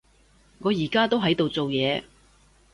[0.61, 2.03] 我而家都喺度做嘢